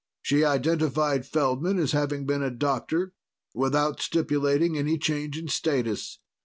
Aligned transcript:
She 0.23 0.43
identified 0.43 1.27
Feldman 1.27 1.77
as 1.77 1.91
having 1.91 2.25
been 2.25 2.41
a 2.41 2.49
doctor, 2.49 3.13
without 3.53 4.01
stipulating 4.01 4.75
any 4.75 4.97
change 4.97 5.37
in 5.37 5.47
status. 5.47 6.17